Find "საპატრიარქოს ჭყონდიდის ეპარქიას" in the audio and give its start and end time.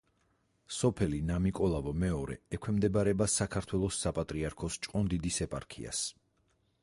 4.07-6.03